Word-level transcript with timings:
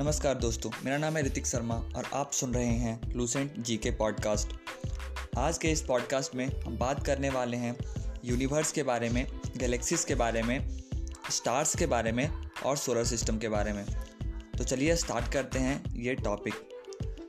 नमस्कार 0.00 0.34
दोस्तों, 0.34 0.70
मेरा 0.84 0.98
नाम 0.98 1.16
है 1.16 1.22
ऋतिक 1.22 1.46
शर्मा 1.46 1.74
और 1.74 2.10
आप 2.14 2.32
सुन 2.32 2.54
रहे 2.54 2.66
हैं 2.66 3.14
लूसेंट 3.14 3.60
जी 3.60 3.76
के 3.76 3.90
पॉडकास्ट 3.90 4.48
आज 5.38 5.58
के 5.58 5.68
इस 5.68 5.82
पॉडकास्ट 5.82 6.34
में 6.34 6.60
हम 6.60 6.78
बात 6.78 7.06
करने 7.06 7.30
वाले 7.30 7.56
हैं 7.56 7.76
यूनिवर्स 8.24 8.72
के 8.72 8.82
बारे 8.82 9.08
में 9.08 9.40
गैलेक्सीज 9.56 10.04
के 10.04 10.14
बारे 10.14 10.42
में 10.42 10.82
स्टार्स 11.30 11.76
के 11.76 11.86
बारे 11.86 12.12
में 12.12 12.50
और 12.66 12.76
सोलर 12.76 13.04
सिस्टम 13.04 13.38
के 13.38 13.48
बारे 13.48 13.72
में। 13.72 13.84
तो 14.58 14.64
चलिए 14.64 14.96
स्टार्ट 14.96 15.32
करते 15.32 15.58
हैं 15.58 15.96
ये 15.96 16.14
टॉपिक 16.14 16.54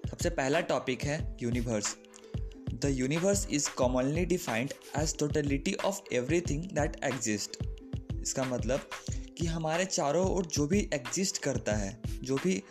सबसे 0.10 0.30
पहला 0.30 0.62
टॉपिक 0.62 1.04
है 1.04 1.38
universe 1.42 1.98
the 2.74 2.82
universe 2.86 3.48
is 3.52 3.70
commonly 3.70 4.26
defined 4.26 4.74
as 4.98 5.18
totality 5.18 5.74
of 5.74 6.00
everything 6.14 6.64
that 6.64 7.04
exist 7.04 7.58
इसका 8.22 8.44
मतलब 8.44 8.90
कि 9.42 9.48
हमारे 9.48 9.86
चारों 9.86 10.28
ओर 10.28 10.46
जो 10.46 10.68
भी 10.68 10.90
एग्जिस्ट 10.94 11.38
करता 11.38 11.74
है, 11.74 12.02
जो 12.24 12.36
भी 12.36 12.64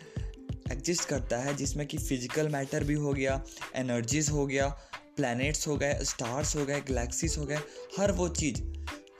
एग्जिस्ट 0.71 1.05
करता 1.05 1.37
है, 1.37 1.55
जिसमें 1.55 1.87
कि 1.87 1.97
फ़िज़िकल 1.97 2.49
मैटर 2.49 2.83
भी 2.83 2.93
हो 2.93 3.13
गया 3.13 3.43
एनर्जीज 3.75 4.29
हो 4.29 4.45
गया 4.47 4.67
प्लैनेट्स 5.15 5.67
हो 5.67 5.77
गए 5.77 5.99
स्टार्स 6.01 6.55
हो 6.55 6.65
गए 6.65 6.81
गैलेक्सीज 6.81 7.37
हो 7.37 7.45
गए, 7.45 7.57
हर 7.99 8.11
वो 8.11 8.29
चीज़, 8.29 8.61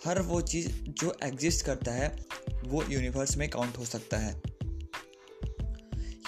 हर 0.06 0.22
वो 0.22 0.42
चीज़ 0.42 0.70
जो 0.90 1.18
एग्जिस्ट 1.24 1.66
करता 1.66 1.92
है, 1.92 2.26
वो 2.66 2.84
यूनिवर्स 2.90 3.38
में 3.38 3.50
काउंट 3.50 3.78
हो 3.78 3.86
सकता 3.86 4.18
है। 4.18 4.42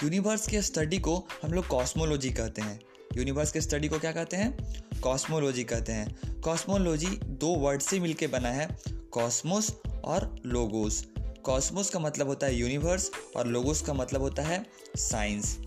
यूनिवर्स 0.02 0.46
के 0.48 0.62
स्टडी 0.62 0.98
को 0.98 1.28
हम 1.42 1.52
लोग 1.52 1.66
कॉस्मोलॉजी 1.66 2.30
कहते 2.30 2.62
हैं। 2.62 2.80
यूनिवर्स 3.16 3.52
के 3.52 3.60
स्टडी 3.60 3.88
को 3.88 3.98
क्या 3.98 4.12
कहते 4.12 4.36
हैं? 4.36 4.74
कॉस्मोलॉजी 5.00 5.64
कहते 5.64 5.92
हैं। 5.92 6.40
कॉस्मोलॉजी 6.40 7.18
दो 7.24 7.48
वर्ड 7.48 7.82
से 7.82 8.00
मिलके 8.00 8.26
बना 8.26 8.48
है 8.48 8.76
कॉस्मोस 9.12 9.76
और 10.04 10.42
लोगोस 10.46 11.13
कॉस्मोस 11.44 11.90
का 11.90 11.98
मतलब 11.98 12.28
होता 12.28 12.46
है 12.46 12.54
यूनिवर्स 12.54 13.10
और 13.36 13.46
लोगोस 13.46 13.82
का 13.82 13.94
मतलब 13.94 14.20
होता 14.20 14.42
है 14.42 14.64
साइंस। 14.96 15.58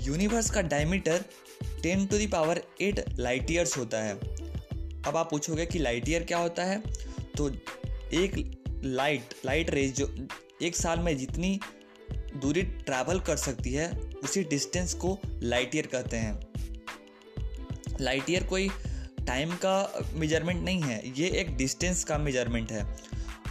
यूनिवर्स 0.00 0.50
का 0.50 0.62
diameter 0.62 1.24
ten 1.82 2.06
to 2.06 2.18
the power 2.18 2.62
eight 2.80 3.04
light 3.18 3.50
years 3.50 3.76
होता 3.78 4.02
है। 4.02 4.14
अब 5.02 5.16
आप 5.16 5.30
पूछोगे 5.30 5.66
कि 5.66 5.78
लाइट 5.78 6.08
ईयर 6.08 6.24
क्या 6.24 6.38
होता 6.38 6.64
है? 6.64 6.82
तो 7.36 7.48
एक 8.14 8.60
लाइट 8.84 9.34
लाइट 9.46 9.70
रेज 9.70 9.94
जो 9.94 10.08
एक 10.62 10.76
साल 10.76 10.98
में 10.98 11.16
जितनी 11.18 11.58
दूरी 12.36 12.62
ट्रैवल 12.62 13.20
कर 13.20 13.36
सकती 13.36 13.72
है, 13.72 13.90
उसी 14.24 14.42
डिस्टेंस 14.44 14.94
को 14.94 15.18
लाइट 15.42 15.74
ईयर 15.74 15.86
कहते 15.86 16.16
हैं। 16.16 16.40
लाइट 18.00 18.30
ईयर 18.30 18.44
कोई 18.44 18.68
टाइम 19.26 19.52
का 19.64 20.02
मेज़रमेंट 20.14 20.64
नहीं 20.64 20.82
है, 20.82 21.02
ये 21.20 21.28
एक 21.30 21.56
डिस्टेंस 21.56 22.04
का 22.04 22.18
मेज़रमेंट 22.18 22.72
है। 22.72 22.84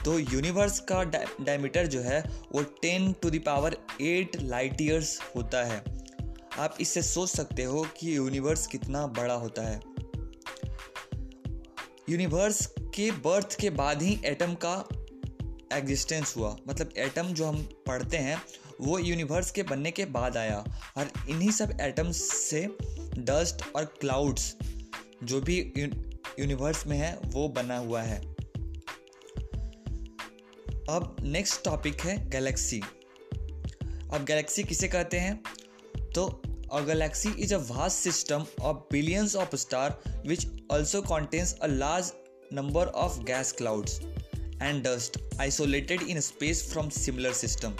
तो 0.05 0.19
यूनिवर्स 0.19 0.79
का 0.79 1.03
डायमीटर 1.41 1.87
जो 1.87 2.01
है, 2.01 2.23
वो 2.51 2.63
ten 2.63 3.13
to 3.13 3.29
the power 3.29 3.77
eight 4.01 4.41
light 4.41 4.81
years 4.81 5.19
होता 5.35 5.63
है। 5.63 5.83
आप 6.59 6.77
इससे 6.81 7.01
सोच 7.01 7.29
सकते 7.29 7.63
हो 7.63 7.87
कि 7.97 8.17
यूनिवर्स 8.17 8.67
कितना 8.67 9.07
बड़ा 9.07 9.33
होता 9.33 9.61
है। 9.61 9.81
यूनिवर्स 12.09 12.65
के 12.79 13.11
बर्थ 13.11 13.59
के 13.59 13.69
बाद 13.69 14.01
ही 14.01 14.21
एटम 14.25 14.53
का 14.65 14.87
एग्जिस्टेंस 15.73 16.33
हुआ। 16.37 16.57
मतलब 16.69 16.89
एटम 16.97 17.23
जो 17.23 17.45
हम 17.45 17.69
पढ़ते 17.87 18.17
हैं, 18.17 18.41
वो 18.81 18.99
यूनिवर्स 18.99 19.51
के 19.51 19.63
बनने 19.63 19.91
के 19.91 20.05
बाद 20.05 20.37
आया। 20.37 20.65
और 20.97 21.11
इन्हीं 21.29 21.51
सब 21.51 21.77
एटम्स 21.81 22.17
से 22.33 22.67
डस्ट 23.17 23.75
और 23.75 23.85
क्लाउड्स 23.85 24.55
जो 25.23 25.41
भी 25.41 25.73
यूनिवर्स 26.39 26.87
में 26.87 26.97
है, 26.97 27.19
वो 27.25 27.49
बना 27.49 27.77
हुआ 27.77 28.01
है। 28.01 28.34
अब 30.89 31.15
नेक्स्ट 31.21 31.63
टॉपिक 31.63 32.01
है 32.01 32.29
गैलेक्सी 32.29 32.81
अब 34.13 34.25
गैलेक्सी 34.27 34.63
किसे 34.63 34.87
कहते 34.87 35.17
हैं? 35.17 35.43
तो 36.15 36.41
a 36.71 36.81
galaxy 36.81 37.29
is 37.29 37.55
a 37.55 37.57
vast 37.57 37.97
system 37.97 38.45
of 38.61 38.77
billions 38.91 39.35
of 39.35 39.55
star 39.55 40.03
which 40.27 40.47
also 40.71 41.01
contains 41.01 41.53
a 41.53 41.67
large 41.67 42.11
number 42.53 42.87
of 42.87 43.19
gas 43.19 43.51
clouds 43.51 43.99
and 44.61 44.83
dust 44.83 45.19
isolated 45.39 46.01
in 46.01 46.19
space 46.19 46.71
from 46.71 46.89
similar 46.89 47.33
system 47.33 47.73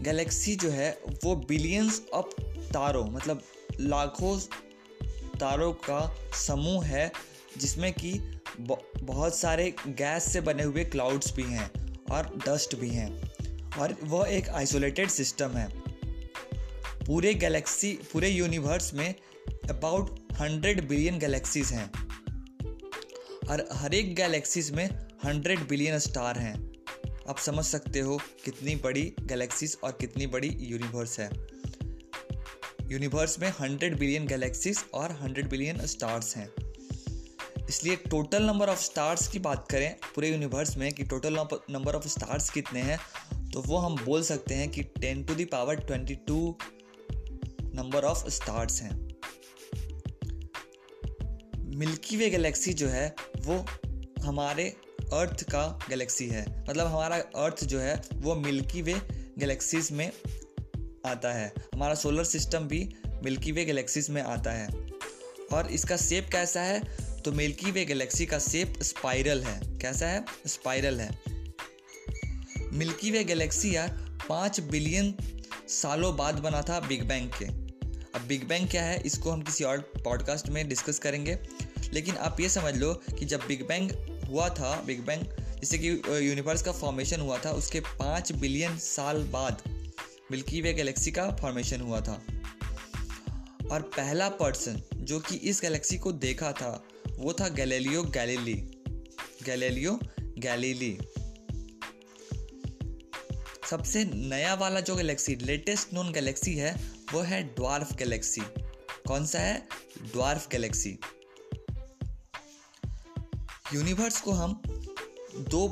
galaxy 0.00 0.56
जो 0.56 0.70
है, 0.70 0.98
वो 1.24 1.36
billions 1.36 2.02
of 2.14 2.40
तारों 2.72 3.06
मतलब 3.06 3.42
लाखों 3.80 4.38
तारों 5.40 5.72
का 5.72 6.16
समूह 6.46 6.84
है 6.84 7.12
जिसमें 7.58 7.92
कि 7.92 8.40
बहुत 9.02 9.36
सारे 9.36 9.74
गैस 9.88 10.32
से 10.32 10.40
बने 10.40 10.62
हुए 10.62 10.84
क्लाउड्स 10.84 11.34
भी 11.34 11.42
हैं 11.42 11.70
और 12.10 12.38
डस्ट 12.48 12.76
भी 12.76 12.88
हैं। 12.88 13.32
और 13.78 13.96
वह 14.02 14.28
एक 14.28 14.48
आइसोलेटेड 14.48 15.08
सिस्टम 15.08 15.50
है। 15.50 15.82
पूरे 17.06 17.34
गैलेक्सी 17.34 17.98
पूरे 18.12 18.28
यूनिवर्स 18.28 18.94
में 18.94 19.14
अबाउट 19.70 20.18
हंड्रेड 20.32 20.88
बिलियन 20.88 21.18
गैलेक्सीज 21.18 21.72
हैं। 21.72 21.90
और 23.50 23.68
हर 23.72 23.94
एक 23.94 24.14
गैलेक्सीज 24.14 24.70
में 24.70 24.90
हंड्रेड 25.24 25.68
बिलियन 25.68 25.98
स्टार 25.98 26.38
हैं। 26.38 26.72
आप 27.28 27.38
समझ 27.38 27.64
सकते 27.64 28.00
हो 28.00 28.20
कितनी 28.44 28.76
बड़ी 28.76 29.14
गैलेक्सीज 29.20 29.78
और 29.84 29.98
कितनी 30.00 30.26
बड़ी 30.26 30.48
यूनिवर्स 30.48 31.20
है। 31.20 31.30
यूनिवर्स 32.82 33.38
में 33.38 33.48
हंड्रेड 33.60 33.98
बिलियन 33.98 34.26
गैलेक्सीज 34.26 34.84
और 34.94 35.12
हंड्रेड 35.12 35.48
बिलियन 35.48 35.86
स्टार्स 35.86 36.36
हैं। 36.36 36.50
इसलिए 37.72 37.96
टोटल 37.96 38.42
नंबर 38.42 38.68
ऑफ़ 38.68 38.80
स्टार्स 38.82 39.26
की 39.28 39.38
बात 39.38 39.66
करें, 39.70 39.94
पूरे 40.14 40.30
यूनिवर्स 40.30 40.76
में 40.76 40.92
कि 40.92 41.04
टोटल 41.04 41.36
नंबर 41.70 41.94
ऑफ़ 41.94 42.08
स्टार्स 42.08 42.48
कितने 42.50 42.80
हैं 42.80 42.98
तो 43.50 43.60
वो 43.62 43.76
हम 43.76 43.94
बोल 44.04 44.22
सकते 44.22 44.54
हैं 44.54 44.68
कि 44.68 44.82
ten 44.82 45.24
to 45.24 45.34
the power 45.34 45.76
twenty 45.76 46.14
two 46.14 46.56
number 47.74 48.04
of 48.04 48.28
stars 48.28 48.80
हैं। 48.82 48.90
मिल्की 51.76 52.16
वे 52.16 52.28
गैलेक्सी 52.30 52.72
जो 52.72 52.88
है, 52.88 53.14
वो 53.40 53.64
हमारे 54.22 54.68
अर्थ 55.12 55.42
का 55.44 55.66
गैलेक्सी 55.88 56.26
है। 56.28 56.44
मतलब 56.62 56.86
हमारा 56.86 57.16
अर्थ 57.16 57.64
जो 57.64 57.78
है, 57.80 58.00
वो 58.14 58.34
मिल्की 58.34 58.82
वे 58.82 58.94
गैलेक्सीज 59.38 59.88
में 59.92 60.10
आता 61.06 61.32
है। 61.32 61.52
हमारा 61.74 61.94
सोलर 61.94 62.24
सिस्टम 62.24 62.68
भी 62.68 62.82
मिल्की 63.24 63.52
वे 63.52 63.64
गैलेक्सीज 63.64 64.10
में 64.10 64.22
आता 64.22 64.50
है। 64.50 64.68
और 65.52 65.70
इसका 65.70 65.96
शेप 65.96 66.28
कैसा 66.32 66.62
है? 66.62 67.11
तो 67.24 67.32
मिल्की 67.32 67.70
वे 67.70 67.84
गैलेक्सी 67.84 68.26
का 68.26 68.38
सेप 68.38 68.82
स्पाइरल 68.82 69.42
है। 69.42 69.78
कैसा 69.78 70.08
है? 70.08 70.24
स्पाइरल 70.46 71.00
है। 71.00 71.22
मिल्की 72.72 73.10
वे 73.10 73.24
गैलेक्सी 73.24 73.76
यार 73.76 74.18
पाँच 74.28 74.60
बिलियन 74.60 75.14
सालों 75.68 76.16
बाद 76.16 76.34
बना 76.34 76.62
था 76.62 76.80
बिग 76.80 77.04
बैंग 77.04 77.30
के। 77.30 77.44
अब 78.14 78.26
बिग 78.28 78.48
बैंग 78.48 78.68
क्या 78.68 78.82
है, 78.82 79.02
इसको 79.02 79.30
हम 79.30 79.42
किसी 79.42 79.64
और 79.64 79.78
पॉडकास्ट 80.04 80.48
में 80.48 80.68
डिस्कस 80.68 80.98
करेंगे। 80.98 81.38
लेकिन 81.92 82.16
आप 82.16 82.40
ये 82.40 82.48
समझ 82.48 82.76
लो 82.76 82.94
कि 82.94 83.24
जब 83.24 83.40
बिग 83.48 83.66
बैंग 83.68 83.90
हुआ 84.28 84.48
था, 84.48 84.82
बिग 84.86 85.00
बैंग, 85.00 85.22
जैसे 85.60 85.78
कि 85.78 85.88
यूनिवर्स 86.28 86.62
का 86.62 86.72
फॉर्मेशन 86.72 87.20
हुआ 87.20 87.38
था, 87.38 87.50
उसके 87.50 87.80
पाँच 87.80 88.32
बिलियन 88.32 88.78
साल 88.78 89.22
बाद 89.22 89.62
मिल्की 90.30 90.60
वे 90.60 90.72
गैलेक्सी 90.74 91.12
का 91.12 91.30
फॉर्मेशन 91.30 91.80
हुआ 91.80 92.00
था। 92.00 92.22
और 93.70 93.82
पहला 93.82 94.28
पर्सन 94.28 94.82
जो 94.94 95.20
कि 95.20 95.36
इस 95.36 95.60
गैलेक्सी 95.62 95.98
को 95.98 96.12
देखा 96.12 96.52
था 96.52 96.84
वो 97.22 97.32
था 97.32 97.48
गैलीलियो 97.48 98.02
गैलीली। 98.02 98.54
Galileo 99.44 99.98
Galilei. 100.38 100.98
सबसे 103.70 104.04
नया 104.04 104.54
वाला 104.54 104.80
जो 104.80 104.96
गैलेक्सी, 104.96 105.34
लेटेस्ट 105.36 105.92
नोन 105.92 106.12
गैलेक्सी 106.12 106.54
है, 106.54 106.74
वो 107.12 107.20
है 107.20 107.42
ड्वार्फ 107.42 107.94
गैलेक्सी 107.96 108.40
कौन 109.08 109.26
सा 109.26 109.38
है? 109.38 109.68
ड्वार्फ 110.12 110.48
गैलेक्सी 110.48 110.98
यूनिवर्स 113.74 114.20
को 114.20 114.30
हम 114.30 114.62
दो 115.50 115.66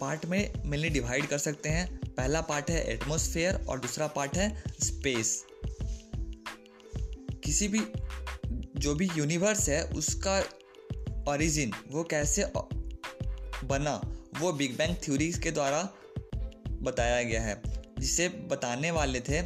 पार्ट 0.00 0.26
में 0.26 0.52
मिलने 0.66 0.88
डिवाइड 0.88 1.26
कर 1.26 1.38
सकते 1.38 1.68
हैं। 1.68 2.00
पहला 2.06 2.40
पार्ट 2.40 2.70
है 2.70 2.84
एटमॉस्फेयर 2.84 3.54
और 3.68 3.80
दूसरा 3.80 4.06
पार्ट 4.06 4.36
है 4.36 4.62
स्पेस 4.84 5.44
किसी 7.44 7.68
भी, 7.68 7.80
जो 8.76 8.94
भी 8.94 9.08
यूनिवर्स 9.16 9.68
है, 9.68 9.82
उसका 9.84 10.40
ओरिजिन 11.28 11.72
वो 11.90 12.02
कैसे 12.04 12.44
बना, 13.64 14.00
वो 14.40 14.52
बिग 14.52 14.76
बैंग 14.76 14.94
थ्योरी 15.04 15.30
के 15.32 15.50
द्वारा 15.50 15.82
बताया 16.82 17.22
गया 17.22 17.42
है, 17.42 17.62
जिसे 17.98 18.28
बताने 18.50 18.90
वाले 18.90 19.20
थे 19.20 19.38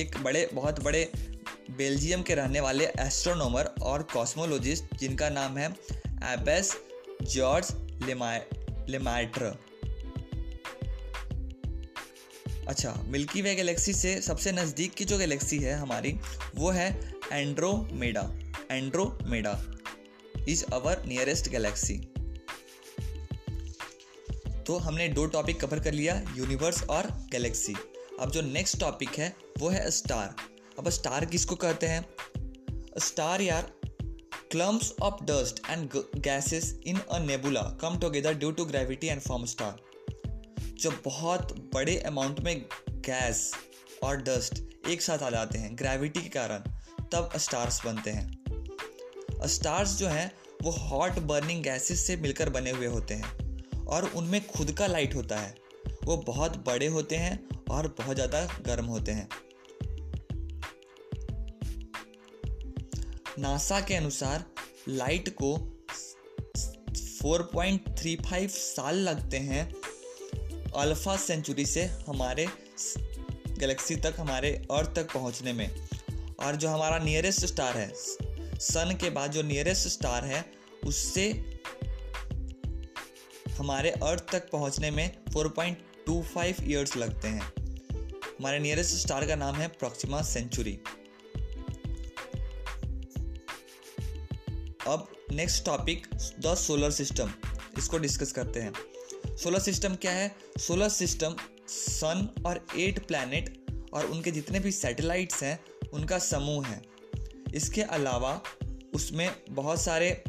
एक 0.00 0.16
बड़े, 0.22 0.48
बहुत 0.54 0.82
बड़े 0.84 1.10
बेल्जियम 1.70 2.22
के 2.22 2.34
रहने 2.34 2.60
वाले 2.60 2.84
एस्ट्रोनॉमर 3.00 3.74
और 3.82 4.02
कॉस्मोलॉजिस्ट 4.12 4.96
जिनका 4.96 5.28
नाम 5.30 5.56
है 5.58 5.68
एबेस 6.32 6.76
जॉर्ज 7.22 7.74
लेमाइट्र 8.88 9.56
अच्छा 12.68 12.94
मिल्की 13.06 13.42
वे 13.42 13.54
गैलेक्सी 13.54 13.92
से 13.92 14.20
सबसे 14.20 14.52
नज़दीक 14.52 14.94
की 14.94 15.04
जो 15.04 15.18
गैलेक्सी 15.18 15.58
है 15.58 15.74
हमारी, 15.74 16.16
वो 16.54 16.70
है 16.70 16.88
Andromeda 17.32 18.30
Andromeda 18.70 19.52
is 20.48 20.64
our 20.72 21.04
nearest 21.06 21.48
galaxy 21.48 21.98
तो 24.66 24.76
हमने 24.78 25.08
दो 25.08 25.26
टॉपिक 25.26 25.60
कवर 25.60 25.80
कर 25.80 25.92
लिया 25.92 26.22
यूनिवर्स 26.36 26.82
और 26.84 27.06
गैलेक्सी 27.06 27.74
अब 28.20 28.30
जो 28.30 28.40
नेक्स्ट 28.40 28.80
टॉपिक 28.80 29.08
है, 29.08 29.36
वो 29.58 29.68
है 29.68 29.90
स्टार 29.90 30.36
अब 30.78 30.88
स्टार 30.88 31.24
किसको 31.24 31.54
कहते 31.54 31.86
हैं? 31.86 32.06
स्टार 32.98 33.40
यार 33.40 33.72
clumps 34.50 34.94
of 35.02 35.24
dust 35.24 35.70
and 35.70 35.90
gases 36.16 36.80
in 36.86 36.98
a 36.98 37.18
nebula 37.18 37.62
come 37.62 37.98
together 37.98 38.34
due 38.34 38.50
to 38.52 38.64
gravity 38.64 39.06
and 39.06 39.20
form 39.20 39.44
star 39.44 39.76
जो 40.74 40.90
बहुत 41.04 41.70
बड़े 41.74 41.98
अमाउंट 41.98 42.40
में 42.40 42.64
गैस 42.90 43.54
और 44.02 44.16
डस्ट 44.16 44.62
एक 44.88 45.02
साथ 45.02 45.18
आ 45.18 45.30
जाते 45.30 45.58
हैं 45.58 45.76
ग्रेविटी 45.76 46.20
के 46.20 46.28
कारण, 46.28 46.58
तब 47.12 47.30
स्टार्स 47.36 47.84
बनते 47.84 48.10
हैं. 48.10 48.33
स्टार्स 49.46 49.96
जो 49.96 50.08
हैं, 50.08 50.32
वो 50.62 50.70
हॉट 50.70 51.18
बर्निंग 51.18 51.62
गैसेस 51.62 52.06
से 52.06 52.16
मिलकर 52.16 52.50
बने 52.50 52.70
हुए 52.70 52.86
होते 52.86 53.14
हैं 53.14 53.84
और 53.86 54.04
उनमें 54.04 54.46
खुद 54.46 54.72
का 54.72 54.86
लाइट 54.86 55.14
होता 55.14 55.38
है। 55.38 55.54
वो 56.04 56.16
बहुत 56.16 56.56
बड़े 56.56 56.86
होते 56.86 57.16
हैं 57.16 57.48
और 57.70 57.88
बहुत 57.98 58.16
ज़्यादा 58.16 58.44
गर्म 58.66 58.84
होते 58.84 59.12
हैं। 59.12 59.28
नासा 63.38 63.80
के 63.80 63.94
अनुसार 63.94 64.44
लाइट 64.88 65.28
को 65.42 65.56
4.35 67.22 68.48
साल 68.48 68.96
लगते 68.96 69.36
हैं। 69.36 69.64
अल्फ़ा 70.76 71.16
सेंचुरी 71.16 71.66
से 71.66 71.84
हमारे 71.84 72.46
गैलेक्सी 73.58 73.96
तक, 73.96 74.14
हमारे 74.18 74.50
अर्थ 74.70 74.94
तक 74.96 75.12
पहुँचने 75.14 75.52
में। 75.52 75.70
और 76.40 76.56
जो 76.56 76.68
हमारा 76.68 76.98
नियरेस्ट 76.98 77.44
स्टार 77.46 77.76
है 77.76 77.92
सन 78.60 78.98
के 79.00 79.10
बाद 79.10 79.30
जो 79.30 79.42
नियरेस्ट 79.42 79.88
स्टार 79.88 80.24
है, 80.24 80.52
उससे 80.84 81.60
हमारे 83.50 83.90
अर्थ 83.90 84.32
तक 84.32 84.50
पहुँचने 84.50 84.90
में 84.90 85.24
4.25 85.24 86.60
इयर्स 86.60 86.96
लगते 86.96 87.28
हैं। 87.28 87.52
हमारे 88.38 88.58
नियरेस्ट 88.58 88.96
स्टार 88.96 89.26
का 89.26 89.36
नाम 89.36 89.54
है 89.54 89.68
प्रोक्सिमा 89.68 90.22
सेंचुरी 90.22 90.80
अब 94.88 95.08
next 95.32 95.64
topic 95.64 96.06
the 96.14 96.54
solar 96.54 96.90
system 96.90 97.32
इसको 97.78 97.98
डिस्कस 97.98 98.32
करते 98.32 98.60
हैं। 98.60 98.72
सोलर 99.36 99.58
सिस्टम 99.58 99.94
क्या 99.94 100.12
है? 100.12 100.36
सोलर 100.58 100.88
सिस्टम 100.88 101.36
सन 101.68 102.28
और 102.46 102.66
एट 102.76 103.06
प्लैनेट 103.06 103.66
और 103.92 104.06
उनके 104.06 104.30
जितने 104.30 104.60
भी 104.60 104.72
सैटेलाइट्स 104.72 105.42
हैं, 105.42 105.64
उनका 105.92 106.18
समूह 106.18 106.66
है। 106.66 106.93
इसके 107.54 107.82
अलावा 107.82 108.42
उसमें 108.94 109.36
बहुत 109.50 109.80
सारे 109.80 110.24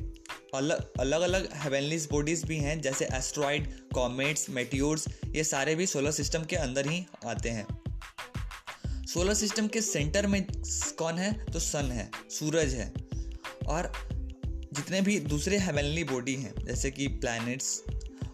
अलग 0.55 0.91
अलग 0.99 1.21
अलग 1.21 1.49
हेवनलीज 1.53 2.07
बॉडीज़ 2.11 2.45
भी 2.45 2.57
हैं, 2.57 2.81
जैसे 2.81 3.05
एस्ट्रॉइड 3.05 3.89
कॉमेट्स 3.93 4.49
मेट्योर्स 4.49 5.05
ये 5.27 5.43
सारे 5.43 5.75
भी 5.75 5.85
सोलर 5.85 6.11
सिस्टम 6.11 6.43
के 6.43 6.55
अंदर 6.55 6.89
ही 6.89 7.05
आते 7.25 7.49
हैं। 7.49 7.65
सोलर 9.05 9.33
सिस्टम 9.33 9.67
के 9.67 9.81
सेंटर 9.81 10.27
में 10.27 10.47
कौन 10.97 11.15
है? 11.15 11.45
तो 11.45 11.59
सन 11.59 11.91
है, 11.91 12.11
सूरज 12.29 12.73
है। 12.73 12.93
और 13.67 13.91
जितने 14.73 15.01
भी 15.01 15.19
दूसरे 15.19 15.57
हेवेनली 15.57 16.03
बॉडी 16.03 16.35
हैं, 16.35 16.53
जैसे 16.65 16.91
कि 16.91 17.07
प्लैनेट्स 17.07 17.83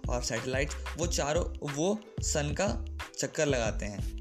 और 0.10 0.24
सैटेलाइट्स 0.24 0.76
वो 0.98 1.08
चारों, 1.08 1.74
वो 1.74 2.00
सन 2.22 2.56
का 2.62 2.86
चक्कर 3.18 3.46
लगाते 3.46 3.86
हैं। 3.86 4.21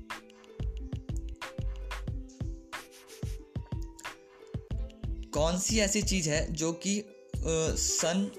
कौन 5.34 5.58
सी 5.58 5.78
ऐसी 5.78 6.02
चीज़ 6.02 6.30
है 6.30 6.52
जो 6.52 6.72
कि 6.72 7.04
सन 7.36 8.30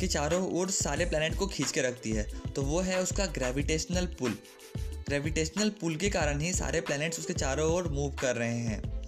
के 0.00 0.06
चारों 0.06 0.52
ओर 0.52 0.70
सारे 0.70 1.04
प्लैनेट 1.04 1.34
को 1.34 1.46
खींच 1.46 1.72
के 1.72 1.82
रखती 1.82 2.10
है? 2.10 2.40
तो 2.50 2.62
वो 2.62 2.80
है 2.80 3.02
उसका 3.02 3.26
ग्रेविटेशनल 3.26 4.06
पुल 4.06 4.38
ग्रेविटेशनल 4.78 5.70
पुल 5.70 5.96
के 5.96 6.10
कारण 6.10 6.40
ही 6.40 6.52
सारे 6.52 6.80
प्लैनेट्स 6.80 7.18
उसके 7.18 7.32
चारों 7.32 7.72
ओर 7.72 7.88
मूव 7.88 8.12
कर 8.12 8.36
रहे 8.36 8.58
हैं। 8.58 9.00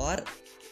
और 0.00 0.24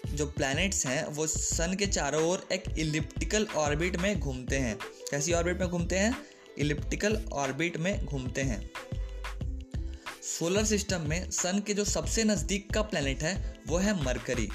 जो 0.07 0.27
प्लैनेट्स 0.27 0.87
हैं, 0.87 1.07
वो 1.07 1.27
सन 1.27 1.75
के 1.75 1.87
चारों 1.87 2.25
ओर 2.25 2.47
एक 2.53 2.63
इलिप्टिकल 2.79 3.47
ऑर्बिट 3.57 3.97
में 3.97 4.21
घूमते 4.21 4.57
हैं। 4.57 4.79
कैसी 5.11 5.33
ऑर्बिट 5.33 5.61
में 5.61 5.69
घूमते 5.69 5.99
हैं? 5.99 6.17
इलिप्टिकल 6.59 7.23
ऑर्बिट 7.33 7.77
में 7.77 8.05
घूमते 8.05 8.43
हैं। 8.43 8.71
सोलर 10.43 10.65
सिस्टम 10.65 11.00
में 11.00 11.31
सन 11.31 11.61
के 11.67 11.75
जो 11.75 11.85
सबसे 11.85 12.25
नज़दीक 12.25 12.73
का 12.73 12.83
प्लैनेट 12.83 13.23
है, 13.23 13.61
वो 13.67 13.77
है 13.77 14.05
मरकरी, 14.05 14.49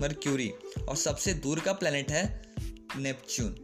मर्क्यूरी, 0.00 0.52
और 0.88 0.96
सबसे 0.96 1.34
दूर 1.34 1.60
का 1.60 1.72
प्लैनेट 1.72 2.10
है 2.10 2.42
नेपच्यून। 2.96 3.54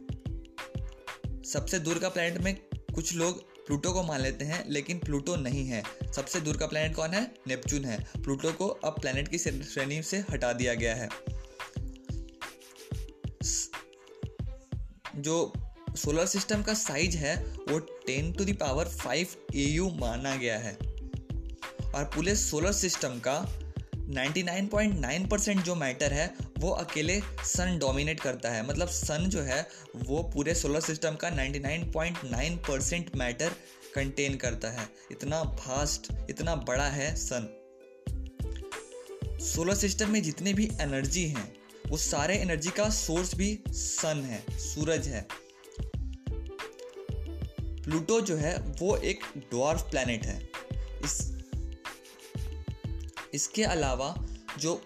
सबसे 1.53 1.79
दूर 1.79 1.99
का 1.99 2.09
प्लैनेट 2.09 2.41
में 2.41 2.55
कुछ 2.95 3.13
लोग 3.15 3.65
प्लूटो 3.65 3.91
को 3.91 4.03
मान 4.03 4.21
लेते 4.21 4.45
हैं, 4.45 4.69
लेकिन 4.69 4.99
प्लूटो 4.99 5.35
नहीं 5.35 5.67
है। 5.67 5.83
सबसे 6.15 6.41
दूर 6.41 6.57
का 6.57 6.67
प्लैनेट 6.67 6.95
कौन 6.95 7.09
है? 7.09 7.35
नेपच्यून 7.47 7.85
है। 7.85 7.99
प्लूटो 7.99 8.53
को 8.53 8.67
अब 8.67 9.01
प्लैनेट 9.01 9.27
की 9.27 9.37
श्रेणी 9.37 10.03
से 10.03 10.17
हटा 10.17 10.53
दिया 10.53 10.73
गया 10.73 10.95
है। 10.95 11.09
जो 15.15 15.53
सोलर 15.95 16.25
सिस्टम 16.25 16.63
का 16.63 16.73
साइज़ 16.73 17.17
है, 17.17 17.35
वो 17.43 17.79
10 17.79 18.37
टू 18.37 18.45
दावर 18.45 18.85
5 18.85 19.37
एयू 19.55 19.89
माना 19.89 20.35
गया 20.35 20.59
है। 20.59 20.92
और 21.95 22.03
पूरे 22.03 22.35
सोलर 22.35 22.71
सिस्टम 22.71 23.19
का 23.27 23.59
99.9 24.09 25.29
परसेंट 25.29 25.63
जो 25.63 25.75
मैटर 25.75 26.13
है, 26.13 26.35
वो 26.59 26.69
अकेले 26.69 27.21
सन 27.43 27.77
डोमिनेट 27.79 28.19
करता 28.19 28.49
है। 28.49 28.67
मतलब 28.67 28.87
सन 28.87 29.17
जो 29.17 29.41
है, 29.41 29.69
वो 29.95 30.23
पूरे 30.23 30.55
सोलर 30.55 30.81
सिस्टम 30.81 31.15
का 31.15 31.29
99.9 31.29 32.57
परसेंट 32.57 33.15
मैटर 33.15 33.51
कंटेन 33.95 34.35
करता 34.35 34.67
है। 34.67 34.89
इतना 35.11 35.43
फास्ट, 35.43 36.13
इतना 36.29 36.55
बड़ा 36.55 36.87
है 36.87 37.15
सन। 37.15 37.59
सोलर 39.41 39.75
सिस्टम 39.75 40.09
में 40.09 40.23
जितने 40.23 40.53
भी 40.53 40.71
एनर्जी 40.81 41.27
हैं, 41.27 41.55
वो 41.87 41.97
सारे 41.97 42.37
एनर्जी 42.37 42.69
का 42.69 42.89
सोर्स 42.89 43.35
भी 43.35 43.59
सन 43.69 44.21
है, 44.21 44.57
सूरज 44.57 45.07
है। 45.07 45.27
प्लूटो 47.83 48.21
जो 48.21 48.35
है, 48.35 48.57
वो 48.57 48.97
एक 48.97 49.19
डॉर्फ 49.37 49.81
प्लैनेट 49.81 50.25
है। 50.25 50.49
इस 50.73 51.42
इसके 53.33 53.63
अलावा 53.63 54.15
जो 54.59 54.81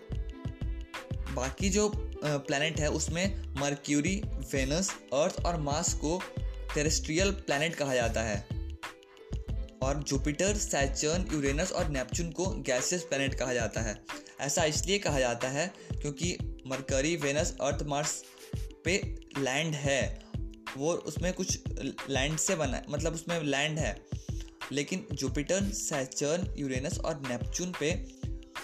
बाकी 1.31 1.69
जो 1.69 1.91
प्लैनेट 2.25 2.79
है, 2.79 2.89
उसमें 2.91 3.53
मर्क्यूरी 3.61 4.21
वेनस 4.53 4.91
अर्थ 5.13 5.45
और 5.45 5.57
मार्स 5.57 5.93
को 5.93 6.21
टेरेस्ट्रियल 6.75 7.31
प्लैनेट 7.31 7.75
कहा 7.75 7.95
जाता 7.95 8.21
है। 8.21 8.47
और 9.83 10.03
जुपिटर 10.03 10.55
सैचर्न 10.55 11.25
यूरेनस 11.33 11.71
और 11.71 11.89
नेपच्यून 11.89 12.31
को 12.31 12.45
गैसियस 12.45 13.03
प्लैनेट 13.03 13.35
कहा 13.35 13.53
जाता 13.53 13.81
है। 13.81 14.03
ऐसा 14.39 14.63
इसलिए 14.63 14.99
कहा 14.99 15.19
जाता 15.19 15.49
है 15.49 15.73
क्योंकि 16.01 16.37
मरकरी 16.67 17.15
वेनस 17.15 17.55
अर्थ 17.61 17.83
मार्स 17.83 18.23
पे 18.85 19.17
लैंड 19.37 19.75
है। 19.75 20.23
वो 20.77 20.93
उसमें 20.93 21.33
कुछ 21.33 21.59
लैंड 22.09 22.37
से 22.37 22.55
बना 22.55 22.81
मतलब 22.89 23.13
उसमें 23.13 23.41
लैंड 23.43 23.79
है। 23.79 24.01
लेकिन 24.71 25.07
जुपिटर 25.13 25.63
सैचर्न 25.63 26.55
यूरेनस 26.57 26.99
और 26.99 27.21
नेपच्यून 27.29 27.73
पे 27.79 28.16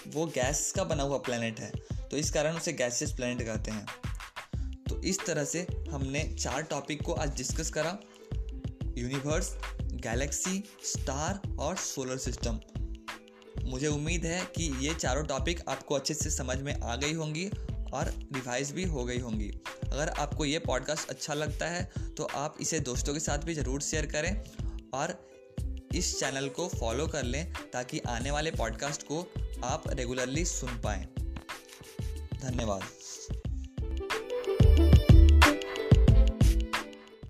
वो 0.06 0.26
गैस 0.26 0.72
का 0.76 0.84
बना 0.84 1.02
हुआ 1.02 1.18
प्लानट 1.18 1.60
है। 1.60 1.70
तो 2.10 2.16
इस 2.16 2.30
कारण 2.30 2.56
उसे 2.56 2.72
गैसेस 2.72 3.12
प्लानट 3.12 3.42
कहते 3.42 3.70
हैं। 3.70 3.86
तो 4.88 5.00
इस 5.02 5.24
तरह 5.26 5.44
से 5.44 5.66
हमने 5.90 6.22
चार 6.34 6.62
टॉपिक 6.62 7.02
को 7.02 7.12
आज 7.12 7.36
डिस्कस 7.36 7.70
करा। 7.70 7.98
यूनिवर्स 8.98 9.52
गैलेक्सी 9.82 10.62
स्टार 10.84 11.40
और 11.58 11.76
सोलर 11.76 12.18
सिस्टम 12.18 12.60
मुझे 13.64 13.86
उम्मीद 13.86 14.24
है 14.24 14.40
कि 14.56 14.64
ये 14.80 14.94
चारों 14.94 15.24
टॉपिक 15.24 15.60
आपको 15.68 15.94
अच्छे 15.94 16.14
से 16.14 16.30
समझ 16.30 16.56
में 16.58 16.74
आ 16.74 16.96
गई 16.96 17.12
होंगी 17.12 17.46
और 17.92 18.12
रिवाइज 18.34 18.70
भी 18.72 18.84
हो 18.84 19.04
गई 19.04 19.18
होंगी। 19.18 19.50
अगर 19.84 20.08
आपको 20.08 20.44
ये 20.44 20.58
पॉडकास्ट 20.58 21.10
अच्छा 21.10 21.34
लगता 21.34 21.66
है 21.66 21.84
तो 22.16 22.24
आप 22.34 22.56
इसे 22.60 22.80
दोस्तों 22.80 23.14
के 23.14 23.20
साथ 23.20 23.38
भी 23.38 23.54
ज़रूर 23.54 23.80
शेयर 23.80 24.06
करें 24.06 24.32
और 24.94 25.18
इस 25.94 26.18
चैनल 26.20 26.48
को 26.48 26.68
फॉलो 26.68 27.06
कर 27.06 27.22
लें 27.22 27.52
ताकि 27.72 27.98
आने 28.08 28.30
वाले 28.30 28.50
पॉडकास्ट 28.50 29.02
को 29.02 29.26
आप 29.64 29.82
रेगुलरली 29.88 30.44
सुन 30.44 30.70
पाएँ। 30.70 31.06
धन्यवाद। 32.42 32.82